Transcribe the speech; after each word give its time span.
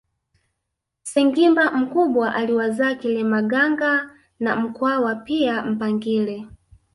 Sengimba 1.03 1.71
mkubwa 1.71 2.35
aliwazaa 2.35 2.95
Kilemaganga 2.95 4.09
na 4.39 4.55
Mkwawa 4.55 5.15
pia 5.15 5.61
Mpangile 5.65 6.47